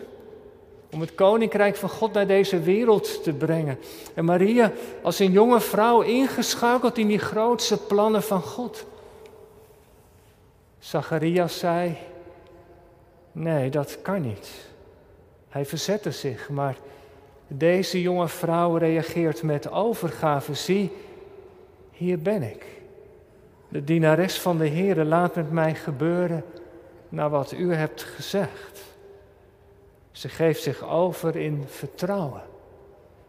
om 0.93 1.01
het 1.01 1.15
koninkrijk 1.15 1.77
van 1.77 1.89
God 1.89 2.13
naar 2.13 2.27
deze 2.27 2.61
wereld 2.61 3.23
te 3.23 3.33
brengen. 3.33 3.79
En 4.15 4.25
Maria 4.25 4.73
als 5.03 5.19
een 5.19 5.33
jonge 5.33 5.61
vrouw 5.61 6.01
ingeschakeld 6.01 6.99
in 6.99 7.07
die 7.07 7.19
grootste 7.19 7.79
plannen 7.79 8.23
van 8.23 8.43
God. 8.43 8.85
Zacharias 10.79 11.59
zei, 11.59 11.97
nee, 13.33 13.71
dat 13.71 14.03
kan 14.03 14.21
niet. 14.21 14.51
Hij 15.49 15.67
verzette 15.67 16.11
zich, 16.11 16.49
maar 16.49 16.77
deze 17.47 18.01
jonge 18.01 18.29
vrouw 18.29 18.77
reageert 18.77 19.43
met 19.43 19.71
overgave. 19.71 20.55
Zie, 20.55 20.93
hier 21.91 22.19
ben 22.19 22.43
ik. 22.43 22.65
De 23.69 23.85
dienares 23.85 24.41
van 24.41 24.59
de 24.59 24.67
Heer 24.67 25.05
laat 25.05 25.35
met 25.35 25.51
mij 25.51 25.75
gebeuren 25.75 26.45
naar 27.09 27.31
wat 27.31 27.53
u 27.53 27.75
hebt 27.75 28.03
gezegd. 28.03 28.90
Ze 30.13 30.29
geeft 30.29 30.63
zich 30.63 30.89
over 30.89 31.37
in 31.37 31.65
vertrouwen. 31.67 32.43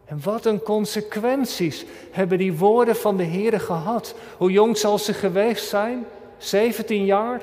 En 0.04 0.20
wat 0.22 0.44
een 0.44 0.62
consequenties 0.62 1.84
hebben 2.10 2.38
die 2.38 2.56
woorden 2.56 2.96
van 2.96 3.16
de 3.16 3.22
Heer 3.22 3.60
gehad. 3.60 4.14
Hoe 4.36 4.50
jong 4.50 4.78
zal 4.78 4.98
ze 4.98 5.14
geweest 5.14 5.68
zijn? 5.68 6.06
17 6.36 7.04
jaar? 7.04 7.42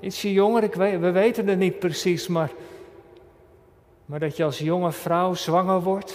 Ietsje 0.00 0.32
jonger, 0.32 0.70
we 1.00 1.10
weten 1.10 1.48
het 1.48 1.58
niet 1.58 1.78
precies, 1.78 2.26
maar, 2.26 2.50
maar 4.04 4.20
dat 4.20 4.36
je 4.36 4.44
als 4.44 4.58
jonge 4.58 4.92
vrouw 4.92 5.34
zwanger 5.34 5.82
wordt. 5.82 6.14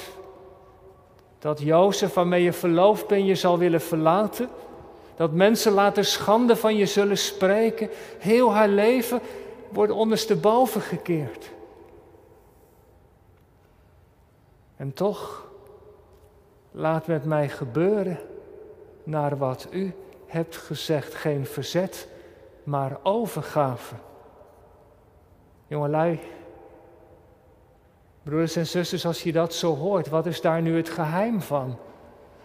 Dat 1.40 1.60
Jozef 1.60 2.14
waarmee 2.14 2.44
je 2.44 2.54
verloofd 2.54 3.08
bent 3.08 3.28
je 3.28 3.36
zal 3.36 3.58
willen 3.58 3.82
verlaten. 3.82 4.50
Dat 5.16 5.32
mensen 5.32 5.72
later 5.72 6.06
schande 6.06 6.56
van 6.56 6.76
je 6.76 6.86
zullen 6.86 7.18
spreken. 7.18 7.90
Heel 8.20 8.54
haar 8.54 8.70
leven 8.70 9.20
wordt 9.70 9.92
ondersteboven 9.92 10.82
gekeerd. 10.82 11.50
En 14.82 14.94
toch, 14.94 15.48
laat 16.72 17.08
met 17.08 17.26
mij 17.26 17.50
gebeuren 17.50 18.20
naar 19.04 19.38
wat 19.38 19.68
u 19.72 19.94
hebt 20.26 20.58
gezegd. 20.58 21.14
Geen 21.14 21.46
verzet, 21.46 22.08
maar 22.64 22.98
overgave. 23.04 23.96
Jongelui, 25.68 26.20
broeders 28.24 28.56
en 28.56 28.68
zusters, 28.68 29.06
als 29.06 29.24
je 29.24 29.32
dat 29.32 29.54
zo 29.54 29.76
hoort, 29.76 30.10
wat 30.10 30.26
is 30.26 30.42
daar 30.42 30.62
nu 30.62 30.78
het 30.78 30.90
geheim 30.90 31.42
van? 31.42 31.78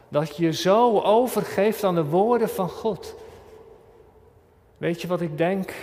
Dat 0.09 0.37
je 0.37 0.53
zo 0.53 1.01
overgeeft 1.01 1.85
aan 1.85 1.95
de 1.95 2.05
woorden 2.05 2.49
van 2.49 2.69
God. 2.69 3.15
Weet 4.77 5.01
je 5.01 5.09
wat 5.09 5.21
ik 5.21 5.39
denk? 5.39 5.75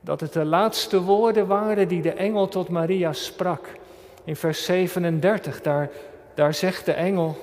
Dat 0.00 0.20
het 0.20 0.32
de 0.32 0.44
laatste 0.44 1.02
woorden 1.02 1.46
waren 1.46 1.88
die 1.88 2.02
de 2.02 2.12
engel 2.12 2.48
tot 2.48 2.68
Maria 2.68 3.12
sprak 3.12 3.82
in 4.24 4.36
vers 4.36 4.64
37, 4.64 5.60
daar, 5.60 5.90
daar 6.34 6.54
zegt 6.54 6.84
de 6.84 6.92
engel, 6.92 7.36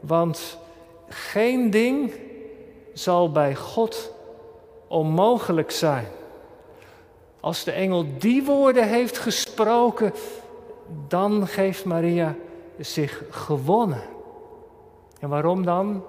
want 0.00 0.58
geen 1.08 1.70
ding 1.70 2.12
zal 2.92 3.32
bij 3.32 3.54
God 3.54 4.12
onmogelijk 4.86 5.70
zijn. 5.70 6.06
Als 7.40 7.64
de 7.64 7.72
engel 7.72 8.06
die 8.18 8.44
woorden 8.44 8.88
heeft 8.88 9.18
gesproken, 9.18 10.12
dan 11.08 11.46
geeft 11.46 11.84
Maria 11.84 12.34
zich 12.78 13.22
gewonnen. 13.30 14.02
En 15.20 15.28
waarom 15.28 15.64
dan? 15.64 16.04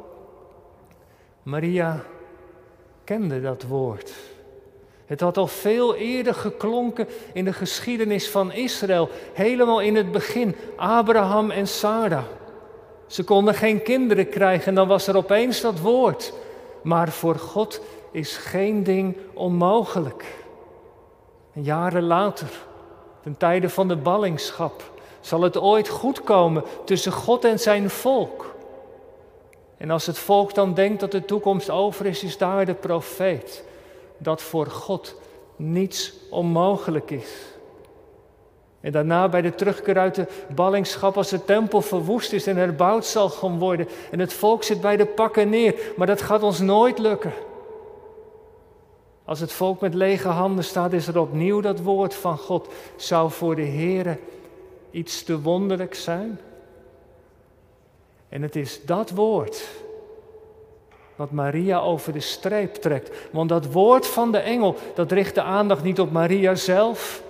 Maria 1.44 2.04
kende 3.04 3.42
dat 3.42 3.64
woord. 3.64 4.14
Het 5.10 5.20
had 5.20 5.38
al 5.38 5.48
veel 5.48 5.96
eerder 5.96 6.34
geklonken 6.34 7.08
in 7.34 7.46
de 7.46 7.54
geschiedenis 7.54 8.30
van 8.30 8.52
Israël, 8.52 9.10
helemaal 9.34 9.82
in 9.82 9.96
het 9.96 10.12
begin, 10.12 10.56
Abraham 10.76 11.52
en 11.52 11.68
Sarah. 11.68 12.24
Ze 13.08 13.24
konden 13.24 13.54
geen 13.54 13.82
kinderen 13.82 14.30
krijgen 14.30 14.68
en 14.68 14.76
dan 14.76 14.88
was 14.88 15.08
er 15.08 15.18
opeens 15.18 15.62
dat 15.62 15.80
woord. 15.80 16.34
Maar 16.82 17.10
voor 17.10 17.36
God 17.36 17.82
is 18.12 18.38
geen 18.38 18.84
ding 18.84 19.18
onmogelijk. 19.34 20.26
En 21.54 21.64
jaren 21.64 22.04
later, 22.04 22.50
ten 23.24 23.38
tijde 23.38 23.70
van 23.70 23.88
de 23.88 23.98
ballingschap, 23.98 24.92
zal 25.20 25.42
het 25.42 25.58
ooit 25.58 25.88
goed 25.88 26.24
komen 26.24 26.64
tussen 26.86 27.12
God 27.12 27.46
en 27.46 27.60
zijn 27.60 27.90
volk. 27.90 28.56
En 29.78 29.92
als 29.92 30.06
het 30.06 30.18
volk 30.18 30.54
dan 30.54 30.74
denkt 30.74 31.00
dat 31.00 31.12
de 31.12 31.26
toekomst 31.26 31.70
over 31.70 32.06
is, 32.06 32.24
is 32.24 32.38
daar 32.38 32.66
de 32.66 32.74
profeet 32.74 33.68
dat 34.20 34.42
voor 34.42 34.66
God 34.66 35.16
niets 35.56 36.14
onmogelijk 36.30 37.12
is. 37.12 37.58
En 38.82 38.92
daarna 38.92 39.30
bij 39.30 39.42
de 39.42 39.56
terugkeer 39.56 39.98
uit 39.98 40.16
de 40.16 40.28
ballingschap, 40.56 41.18
als 41.18 41.30
de 41.30 41.46
tempel 41.46 41.82
verwoest 41.82 42.34
is 42.34 42.48
en 42.48 42.58
herbouwd 42.58 43.06
zal 43.06 43.30
gaan 43.30 43.60
worden. 43.60 43.88
En 44.12 44.20
het 44.20 44.34
volk 44.34 44.64
zit 44.64 44.82
bij 44.82 44.98
de 44.98 45.06
pakken 45.06 45.50
neer. 45.50 45.94
Maar 45.98 46.08
dat 46.08 46.22
gaat 46.22 46.44
ons 46.44 46.60
nooit 46.60 47.00
lukken. 47.00 47.34
Als 49.26 49.40
het 49.40 49.52
volk 49.52 49.80
met 49.80 49.94
lege 49.94 50.28
handen 50.28 50.64
staat, 50.64 50.94
is 50.94 51.08
er 51.08 51.20
opnieuw 51.20 51.62
dat 51.62 51.80
woord 51.80 52.14
van 52.14 52.38
God. 52.38 52.68
Zou 52.96 53.32
voor 53.32 53.56
de 53.56 53.62
Heer 53.62 54.20
iets 54.92 55.24
te 55.24 55.42
wonderlijk 55.42 55.96
zijn? 55.96 56.40
En 58.30 58.42
het 58.42 58.56
is 58.56 58.86
dat 58.86 59.10
woord 59.10 59.68
wat 61.20 61.32
Maria 61.32 61.80
over 61.80 62.14
de 62.14 62.20
streep 62.20 62.76
trekt. 62.76 63.30
Want 63.32 63.50
dat 63.50 63.72
woord 63.72 64.08
van 64.08 64.32
de 64.32 64.38
engel, 64.38 64.76
dat 64.96 65.12
richt 65.12 65.36
de 65.36 65.42
aandacht 65.42 65.84
niet 65.84 66.00
op 66.00 66.12
Maria 66.12 66.56
zelf, 66.56 67.24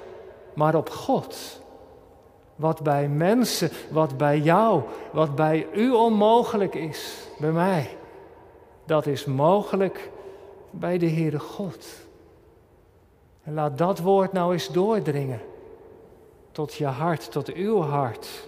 maar 0.54 0.76
op 0.76 0.90
God. 0.90 1.62
Wat 2.56 2.84
bij 2.84 3.08
mensen, 3.08 3.70
wat 3.92 4.18
bij 4.18 4.40
jou, 4.40 4.82
wat 5.12 5.36
bij 5.36 5.68
u 5.74 5.92
onmogelijk 5.92 6.76
is, 6.76 7.28
bij 7.40 7.52
mij, 7.52 7.98
dat 8.86 9.06
is 9.06 9.26
mogelijk 9.26 10.10
bij 10.70 10.98
de 10.98 11.10
Heere 11.10 11.40
God. 11.40 11.88
En 13.44 13.54
laat 13.54 13.78
dat 13.78 14.00
woord 14.00 14.34
nou 14.34 14.54
eens 14.54 14.68
doordringen 14.68 15.42
tot 16.52 16.74
je 16.74 16.86
hart, 16.86 17.32
tot 17.32 17.54
uw 17.54 17.82
hart. 17.82 18.48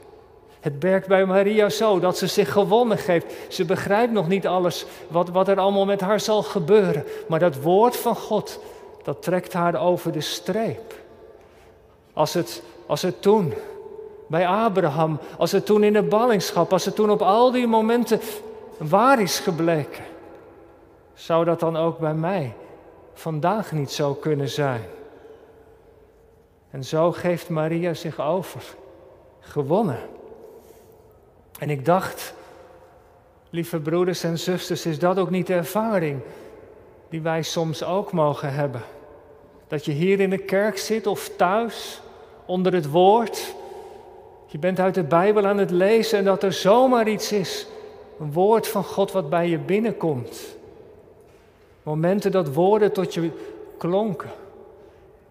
Het 0.62 0.74
werkt 0.80 1.08
bij 1.08 1.25
Maria 1.25 1.70
zo 1.70 2.00
dat 2.00 2.18
ze 2.18 2.27
zich 2.27 2.51
gewonnen 2.51 2.98
geeft. 2.98 3.34
Ze 3.50 3.65
begrijpt 3.65 4.13
nog 4.13 4.27
niet 4.27 4.48
alles 4.48 4.86
wat, 5.08 5.30
wat 5.30 5.48
er 5.48 5.60
allemaal 5.60 5.86
met 5.86 6.01
haar 6.01 6.20
zal 6.20 6.44
gebeuren. 6.44 7.03
Maar 7.27 7.39
dat 7.39 7.62
woord 7.62 7.98
van 7.98 8.15
God, 8.15 8.60
dat 9.03 9.22
trekt 9.22 9.53
haar 9.53 9.82
over 9.82 10.12
de 10.12 10.22
streep. 10.22 10.94
Als 12.13 12.34
het, 12.34 12.63
als 12.86 13.01
het 13.01 13.22
toen 13.22 13.53
bij 14.27 14.48
Abraham, 14.48 15.20
als 15.38 15.51
het 15.51 15.65
toen 15.65 15.84
in 15.84 15.94
de 15.94 16.03
ballingschap, 16.03 16.72
als 16.72 16.86
het 16.86 16.96
toen 16.96 17.10
op 17.12 17.22
al 17.22 17.51
die 17.51 17.68
momenten 17.68 18.20
waar 18.77 19.22
is 19.22 19.39
gebleken, 19.39 20.03
zou 21.13 21.46
dat 21.46 21.60
dan 21.60 21.77
ook 21.77 22.00
bij 22.00 22.13
mij 22.13 22.53
vandaag 23.13 23.72
niet 23.72 23.91
zo 23.91 24.13
kunnen 24.13 24.50
zijn? 24.50 24.84
En 26.70 26.84
zo 26.84 27.12
geeft 27.12 27.50
Maria 27.50 27.94
zich 27.94 28.20
over, 28.20 28.62
gewonnen. 29.39 30.00
En 31.62 31.70
ik 31.70 31.86
dacht, 31.86 32.34
lieve 33.50 33.80
broeders 33.80 34.24
en 34.24 34.39
zusters, 34.39 34.86
is 34.86 35.00
dat 35.00 35.18
ook 35.18 35.30
niet 35.30 35.48
de 35.48 35.53
ervaring 35.53 36.20
die 37.10 37.22
wij 37.22 37.41
soms 37.41 37.84
ook 37.84 38.12
mogen 38.12 38.53
hebben? 38.53 38.82
Dat 39.68 39.86
je 39.86 39.91
hier 39.91 40.20
in 40.20 40.30
de 40.30 40.38
kerk 40.38 40.77
zit 40.77 41.08
of 41.08 41.32
thuis 41.38 42.01
onder 42.46 42.74
het 42.74 42.89
woord. 42.89 43.56
Je 44.46 44.58
bent 44.58 44.80
uit 44.80 44.94
de 44.94 45.03
Bijbel 45.03 45.46
aan 45.46 45.58
het 45.58 45.72
lezen 45.72 46.18
en 46.18 46.25
dat 46.25 46.44
er 46.44 46.53
zomaar 46.53 47.08
iets 47.08 47.32
is. 47.32 47.68
Een 48.20 48.34
woord 48.34 48.68
van 48.68 48.84
God 48.84 49.12
wat 49.12 49.30
bij 49.30 49.50
je 49.50 49.58
binnenkomt. 49.58 50.58
Momenten 51.84 52.32
dat 52.32 52.53
woorden 52.53 52.91
tot 52.91 53.13
je 53.13 53.32
klonken. 53.77 54.32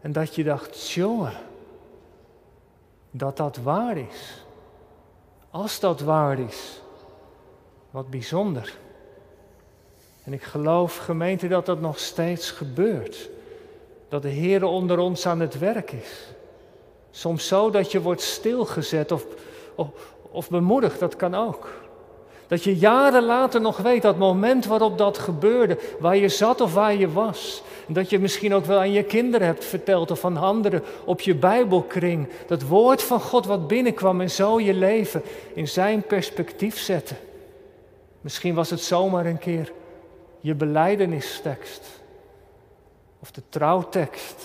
En 0.00 0.12
dat 0.12 0.34
je 0.34 0.44
dacht, 0.44 0.90
jongen, 0.90 1.32
dat 3.10 3.36
dat 3.36 3.56
waar 3.56 3.96
is. 3.96 4.44
Als 5.50 5.80
dat 5.80 6.00
waar 6.00 6.38
is, 6.38 6.80
wat 7.90 8.10
bijzonder. 8.10 8.78
En 10.24 10.32
ik 10.32 10.42
geloof, 10.42 10.96
gemeente, 10.96 11.48
dat 11.48 11.66
dat 11.66 11.80
nog 11.80 11.98
steeds 11.98 12.50
gebeurt. 12.50 13.30
Dat 14.08 14.22
de 14.22 14.28
Heer 14.28 14.64
onder 14.64 14.98
ons 14.98 15.26
aan 15.26 15.40
het 15.40 15.58
werk 15.58 15.92
is. 15.92 16.26
Soms 17.10 17.46
zo 17.46 17.70
dat 17.70 17.92
je 17.92 18.00
wordt 18.00 18.20
stilgezet 18.20 19.12
of, 19.12 19.26
of, 19.74 20.14
of 20.30 20.48
bemoedigd, 20.48 20.98
dat 20.98 21.16
kan 21.16 21.34
ook. 21.34 21.68
Dat 22.50 22.64
je 22.64 22.76
jaren 22.76 23.22
later 23.22 23.60
nog 23.60 23.76
weet 23.76 24.02
dat 24.02 24.18
moment 24.18 24.66
waarop 24.66 24.98
dat 24.98 25.18
gebeurde, 25.18 25.78
waar 25.98 26.16
je 26.16 26.28
zat 26.28 26.60
of 26.60 26.74
waar 26.74 26.94
je 26.94 27.12
was. 27.12 27.62
En 27.86 27.92
dat 27.92 28.10
je 28.10 28.18
misschien 28.18 28.54
ook 28.54 28.64
wel 28.64 28.78
aan 28.78 28.92
je 28.92 29.02
kinderen 29.02 29.46
hebt 29.46 29.64
verteld 29.64 30.10
of 30.10 30.24
aan 30.24 30.36
anderen 30.36 30.82
op 31.04 31.20
je 31.20 31.34
Bijbelkring. 31.34 32.28
Dat 32.46 32.62
woord 32.62 33.02
van 33.02 33.20
God 33.20 33.46
wat 33.46 33.68
binnenkwam 33.68 34.20
en 34.20 34.30
zo 34.30 34.60
je 34.60 34.74
leven 34.74 35.22
in 35.54 35.68
zijn 35.68 36.02
perspectief 36.02 36.78
zette. 36.78 37.14
Misschien 38.20 38.54
was 38.54 38.70
het 38.70 38.80
zomaar 38.80 39.26
een 39.26 39.38
keer 39.38 39.72
je 40.40 40.54
beleidenistekst. 40.54 42.00
Of 43.20 43.30
de 43.30 43.42
trouwtekst. 43.48 44.44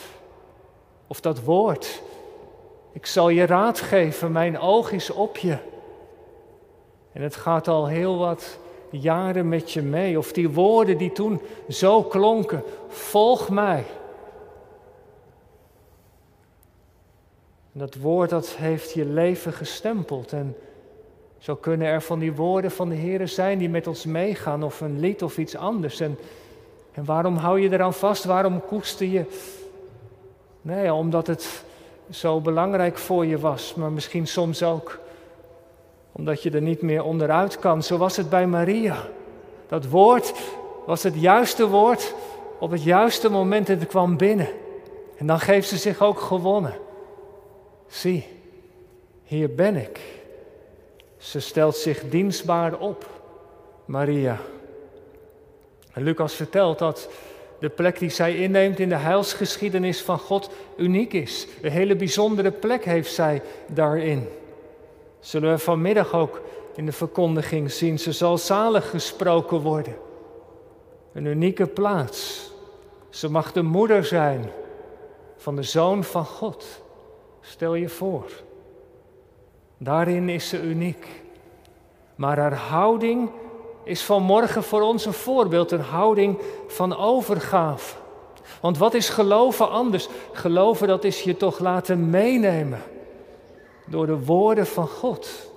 Of 1.07 1.21
dat 1.21 1.43
woord. 1.43 2.01
Ik 2.93 3.05
zal 3.05 3.29
je 3.29 3.45
raad 3.45 3.79
geven, 3.79 4.31
mijn 4.31 4.59
oog 4.59 4.91
is 4.91 5.09
op 5.09 5.37
je. 5.37 5.57
En 7.15 7.21
het 7.21 7.35
gaat 7.35 7.67
al 7.67 7.87
heel 7.87 8.17
wat 8.17 8.57
jaren 8.89 9.49
met 9.49 9.71
je 9.71 9.81
mee. 9.81 10.17
Of 10.17 10.31
die 10.31 10.49
woorden 10.49 10.97
die 10.97 11.11
toen 11.11 11.41
zo 11.69 12.03
klonken, 12.03 12.63
volg 12.87 13.49
mij. 13.49 13.85
dat 17.77 17.95
woord 17.95 18.29
dat 18.29 18.47
heeft 18.47 18.93
je 18.93 19.05
leven 19.05 19.53
gestempeld. 19.53 20.33
En 20.33 20.55
zo 21.37 21.55
kunnen 21.55 21.87
er 21.87 22.01
van 22.01 22.19
die 22.19 22.33
woorden 22.33 22.71
van 22.71 22.89
de 22.89 22.95
Heer 22.95 23.27
zijn 23.27 23.57
die 23.57 23.69
met 23.69 23.87
ons 23.87 24.05
meegaan, 24.05 24.63
of 24.63 24.81
een 24.81 24.99
lied 24.99 25.23
of 25.23 25.37
iets 25.37 25.55
anders. 25.55 25.99
En, 25.99 26.17
en 26.91 27.05
waarom 27.05 27.35
hou 27.37 27.59
je 27.59 27.71
eraan 27.71 27.93
vast? 27.93 28.23
Waarom 28.23 28.65
koester 28.65 29.07
je? 29.07 29.25
Nee, 30.61 30.93
omdat 30.93 31.27
het 31.27 31.63
zo 32.09 32.41
belangrijk 32.41 32.97
voor 32.97 33.25
je 33.25 33.39
was, 33.39 33.73
maar 33.73 33.91
misschien 33.91 34.27
soms 34.27 34.63
ook 34.63 34.99
omdat 36.17 36.43
je 36.43 36.51
er 36.51 36.61
niet 36.61 36.81
meer 36.81 37.03
onderuit 37.03 37.59
kan. 37.59 37.83
Zo 37.83 37.97
was 37.97 38.17
het 38.17 38.29
bij 38.29 38.47
Maria. 38.47 39.07
Dat 39.67 39.85
woord 39.85 40.33
was 40.85 41.03
het 41.03 41.21
juiste 41.21 41.67
woord 41.67 42.13
op 42.59 42.71
het 42.71 42.83
juiste 42.83 43.29
moment 43.29 43.69
en 43.69 43.79
het 43.79 43.87
kwam 43.87 44.17
binnen. 44.17 44.47
En 45.17 45.27
dan 45.27 45.39
geeft 45.39 45.67
ze 45.67 45.77
zich 45.77 46.01
ook 46.01 46.19
gewonnen. 46.19 46.73
Zie, 47.87 48.25
hier 49.23 49.55
ben 49.55 49.75
ik. 49.75 49.99
Ze 51.17 51.39
stelt 51.39 51.75
zich 51.75 52.09
dienstbaar 52.09 52.77
op, 52.77 53.09
Maria. 53.85 54.37
En 55.93 56.03
Lucas 56.03 56.33
vertelt 56.33 56.79
dat 56.79 57.09
de 57.59 57.69
plek 57.69 57.99
die 57.99 58.09
zij 58.09 58.35
inneemt 58.35 58.79
in 58.79 58.89
de 58.89 58.95
heilsgeschiedenis 58.95 60.01
van 60.01 60.19
God 60.19 60.49
uniek 60.77 61.13
is. 61.13 61.47
Een 61.61 61.71
hele 61.71 61.95
bijzondere 61.95 62.51
plek 62.51 62.85
heeft 62.85 63.13
zij 63.13 63.41
daarin. 63.67 64.27
Zullen 65.25 65.51
we 65.51 65.57
vanmiddag 65.57 66.13
ook 66.13 66.41
in 66.75 66.85
de 66.85 66.91
verkondiging 66.91 67.71
zien. 67.71 67.99
Ze 67.99 68.11
zal 68.11 68.37
zalig 68.37 68.89
gesproken 68.89 69.59
worden. 69.59 69.95
Een 71.13 71.25
unieke 71.25 71.67
plaats. 71.67 72.49
Ze 73.09 73.31
mag 73.31 73.51
de 73.51 73.61
moeder 73.61 74.03
zijn 74.05 74.51
van 75.37 75.55
de 75.55 75.63
Zoon 75.63 76.03
van 76.03 76.25
God. 76.25 76.65
Stel 77.41 77.75
je 77.75 77.89
voor. 77.89 78.31
Daarin 79.77 80.29
is 80.29 80.49
ze 80.49 80.61
uniek. 80.61 81.07
Maar 82.15 82.37
haar 82.37 82.55
houding 82.55 83.29
is 83.83 84.03
vanmorgen 84.03 84.63
voor 84.63 84.81
ons 84.81 85.05
een 85.05 85.13
voorbeeld, 85.13 85.71
een 85.71 85.79
houding 85.79 86.37
van 86.67 86.97
overgave. 86.97 87.95
Want 88.61 88.77
wat 88.77 88.93
is 88.93 89.09
geloven 89.09 89.69
anders? 89.69 90.07
Geloven 90.31 90.87
dat 90.87 91.03
is 91.03 91.21
je 91.21 91.37
toch 91.37 91.59
laten 91.59 92.09
meenemen 92.09 92.81
door 93.85 94.05
de 94.05 94.25
woorden 94.25 94.67
van 94.67 94.87
God. 94.87 95.51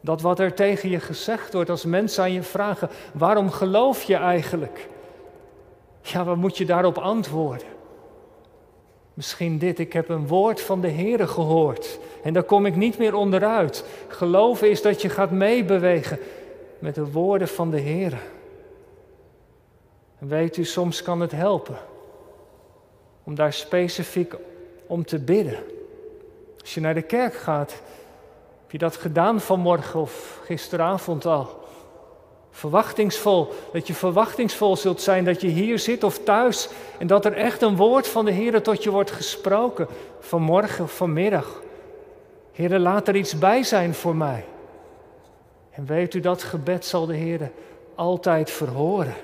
Dat 0.00 0.20
wat 0.20 0.38
er 0.38 0.54
tegen 0.54 0.90
je 0.90 1.00
gezegd 1.00 1.52
wordt 1.52 1.70
als 1.70 1.84
mensen 1.84 2.22
aan 2.22 2.32
je 2.32 2.42
vragen, 2.42 2.90
waarom 3.14 3.50
geloof 3.50 4.02
je 4.02 4.14
eigenlijk? 4.14 4.88
Ja, 6.02 6.24
wat 6.24 6.36
moet 6.36 6.56
je 6.56 6.64
daarop 6.64 6.98
antwoorden? 6.98 7.66
Misschien 9.14 9.58
dit, 9.58 9.78
ik 9.78 9.92
heb 9.92 10.08
een 10.08 10.26
woord 10.26 10.60
van 10.60 10.80
de 10.80 10.90
Heere 10.90 11.26
gehoord 11.26 11.98
en 12.22 12.32
daar 12.32 12.42
kom 12.42 12.66
ik 12.66 12.76
niet 12.76 12.98
meer 12.98 13.14
onderuit. 13.14 13.84
Geloven 14.08 14.70
is 14.70 14.82
dat 14.82 15.02
je 15.02 15.08
gaat 15.08 15.30
meebewegen 15.30 16.18
met 16.78 16.94
de 16.94 17.10
woorden 17.10 17.48
van 17.48 17.70
de 17.70 17.80
Heere. 17.80 18.16
En 20.18 20.28
weet 20.28 20.56
u, 20.56 20.64
soms 20.64 21.02
kan 21.02 21.20
het 21.20 21.32
helpen 21.32 21.76
om 23.24 23.34
daar 23.34 23.52
specifiek 23.52 24.34
om 24.86 25.04
te 25.04 25.18
bidden. 25.18 25.58
Als 26.66 26.74
je 26.74 26.80
naar 26.80 26.94
de 26.94 27.02
kerk 27.02 27.34
gaat, 27.34 27.70
heb 28.60 28.70
je 28.70 28.78
dat 28.78 28.96
gedaan 28.96 29.40
vanmorgen 29.40 30.00
of 30.00 30.40
gisteravond 30.44 31.26
al? 31.26 31.64
Verwachtingsvol, 32.50 33.52
dat 33.72 33.86
je 33.86 33.94
verwachtingsvol 33.94 34.76
zult 34.76 35.00
zijn 35.00 35.24
dat 35.24 35.40
je 35.40 35.46
hier 35.46 35.78
zit 35.78 36.04
of 36.04 36.18
thuis 36.18 36.68
en 36.98 37.06
dat 37.06 37.24
er 37.24 37.32
echt 37.32 37.62
een 37.62 37.76
woord 37.76 38.08
van 38.08 38.24
de 38.24 38.30
Heer 38.30 38.62
tot 38.62 38.82
je 38.82 38.90
wordt 38.90 39.10
gesproken 39.10 39.86
vanmorgen 40.20 40.84
of 40.84 40.96
vanmiddag. 40.96 41.62
Heer, 42.52 42.78
laat 42.78 43.08
er 43.08 43.16
iets 43.16 43.38
bij 43.38 43.62
zijn 43.62 43.94
voor 43.94 44.16
mij. 44.16 44.44
En 45.70 45.86
weet 45.86 46.14
u 46.14 46.20
dat 46.20 46.42
gebed 46.42 46.86
zal 46.86 47.06
de 47.06 47.16
Heer 47.16 47.50
altijd 47.94 48.50
verhoren. 48.50 49.14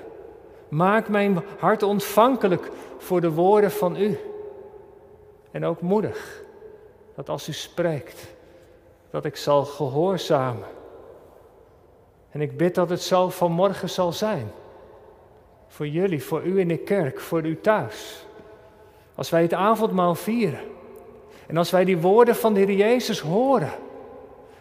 Maak 0.69 1.09
mijn 1.09 1.43
hart 1.59 1.83
ontvankelijk 1.83 2.69
voor 2.97 3.21
de 3.21 3.31
woorden 3.31 3.71
van 3.71 3.95
u. 3.95 4.19
En 5.51 5.65
ook 5.65 5.81
moedig 5.81 6.42
dat 7.15 7.29
als 7.29 7.47
u 7.47 7.53
spreekt, 7.53 8.27
dat 9.09 9.25
ik 9.25 9.35
zal 9.35 9.65
gehoorzamen. 9.65 10.67
En 12.31 12.41
ik 12.41 12.57
bid 12.57 12.75
dat 12.75 12.89
het 12.89 13.01
zo 13.01 13.29
vanmorgen 13.29 13.89
zal 13.89 14.11
zijn. 14.11 14.51
Voor 15.67 15.87
jullie, 15.87 16.23
voor 16.23 16.43
u 16.43 16.59
in 16.59 16.67
de 16.67 16.77
kerk, 16.77 17.19
voor 17.19 17.45
u 17.45 17.59
thuis. 17.59 18.25
Als 19.15 19.29
wij 19.29 19.41
het 19.41 19.53
avondmaal 19.53 20.15
vieren. 20.15 20.59
En 21.47 21.57
als 21.57 21.71
wij 21.71 21.85
die 21.85 21.97
woorden 21.97 22.35
van 22.35 22.53
de 22.53 22.59
Heer 22.59 22.71
Jezus 22.71 23.19
horen. 23.19 23.71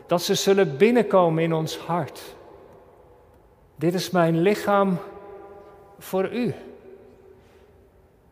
Dat 0.06 0.22
ze 0.22 0.34
zullen 0.34 0.76
binnenkomen 0.76 1.42
in 1.42 1.52
ons 1.52 1.78
hart. 1.78 2.20
dit 3.76 3.94
is 3.94 4.10
mijn 4.10 4.40
lichaam 4.40 4.98
voor 5.98 6.32
u. 6.32 6.54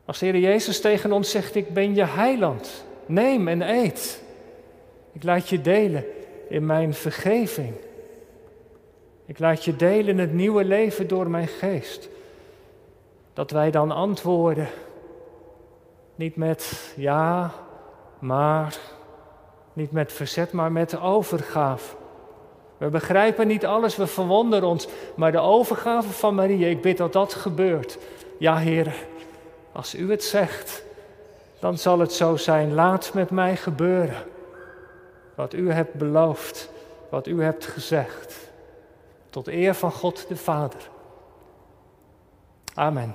Als 0.04 0.18
de 0.18 0.26
Heer 0.26 0.38
Jezus 0.38 0.80
tegen 0.80 1.12
ons 1.12 1.30
zegt, 1.30 1.54
ik 1.54 1.74
ben 1.74 1.94
je 1.94 2.04
heiland, 2.04 2.84
neem 3.10 3.48
en 3.48 3.62
eet. 3.62 4.22
Ik 5.12 5.22
laat 5.22 5.48
je 5.48 5.60
delen 5.60 6.04
in 6.48 6.66
mijn 6.66 6.94
vergeving. 6.94 7.74
Ik 9.26 9.38
laat 9.38 9.64
je 9.64 9.76
delen 9.76 10.18
het 10.18 10.32
nieuwe 10.32 10.64
leven 10.64 11.08
door 11.08 11.30
mijn 11.30 11.48
geest. 11.48 12.08
Dat 13.32 13.50
wij 13.50 13.70
dan 13.70 13.90
antwoorden, 13.90 14.68
niet 16.14 16.36
met 16.36 16.92
ja, 16.96 17.52
maar, 18.18 18.76
niet 19.72 19.92
met 19.92 20.12
verzet, 20.12 20.52
maar 20.52 20.72
met 20.72 21.00
overgave. 21.00 21.96
We 22.76 22.88
begrijpen 22.88 23.46
niet 23.46 23.66
alles, 23.66 23.96
we 23.96 24.06
verwonderen 24.06 24.68
ons, 24.68 24.88
maar 25.16 25.32
de 25.32 25.38
overgave 25.38 26.08
van 26.08 26.34
Maria, 26.34 26.68
ik 26.68 26.80
bid 26.80 26.96
dat 26.96 27.12
dat 27.12 27.34
gebeurt. 27.34 27.98
Ja, 28.38 28.56
Heer, 28.56 28.94
als 29.72 29.94
u 29.94 30.10
het 30.10 30.24
zegt, 30.24 30.84
dan 31.60 31.78
zal 31.78 31.98
het 31.98 32.12
zo 32.12 32.36
zijn. 32.36 32.74
Laat 32.74 33.14
met 33.14 33.30
mij 33.30 33.56
gebeuren 33.56 34.24
wat 35.34 35.52
u 35.52 35.72
hebt 35.72 35.94
beloofd, 35.94 36.70
wat 37.10 37.26
u 37.26 37.42
hebt 37.42 37.66
gezegd. 37.66 38.50
Tot 39.30 39.48
eer 39.48 39.74
van 39.74 39.92
God 39.92 40.28
de 40.28 40.36
Vader. 40.36 40.88
Amen. 42.74 43.14